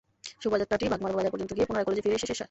শোভাযাত্রাটি 0.43 0.85
বাগমারা 0.93 1.17
বাজার 1.17 1.33
পর্যন্ত 1.33 1.51
গিয়ে 1.55 1.67
পুনরায় 1.69 1.85
কলেজে 1.87 2.03
ফিরে 2.03 2.15
এসে 2.17 2.27
শেষ 2.29 2.37
হয়। 2.37 2.39